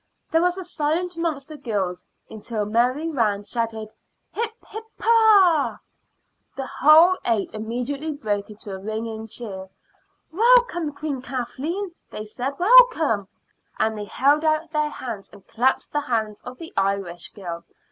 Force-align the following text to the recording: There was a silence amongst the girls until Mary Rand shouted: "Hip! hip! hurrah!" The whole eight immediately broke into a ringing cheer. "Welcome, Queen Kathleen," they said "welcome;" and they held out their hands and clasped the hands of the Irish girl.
There 0.31 0.41
was 0.41 0.57
a 0.57 0.63
silence 0.63 1.15
amongst 1.15 1.47
the 1.47 1.57
girls 1.57 2.07
until 2.27 2.65
Mary 2.65 3.07
Rand 3.11 3.47
shouted: 3.47 3.89
"Hip! 4.33 4.53
hip! 4.69 4.85
hurrah!" 4.99 5.77
The 6.55 6.65
whole 6.65 7.17
eight 7.23 7.53
immediately 7.53 8.11
broke 8.11 8.49
into 8.49 8.71
a 8.73 8.79
ringing 8.79 9.27
cheer. 9.27 9.69
"Welcome, 10.31 10.91
Queen 10.93 11.21
Kathleen," 11.21 11.93
they 12.09 12.25
said 12.25 12.57
"welcome;" 12.57 13.27
and 13.77 13.95
they 13.95 14.05
held 14.05 14.43
out 14.43 14.71
their 14.71 14.89
hands 14.89 15.29
and 15.31 15.47
clasped 15.47 15.93
the 15.93 16.01
hands 16.01 16.41
of 16.41 16.57
the 16.57 16.73
Irish 16.75 17.29
girl. 17.33 17.63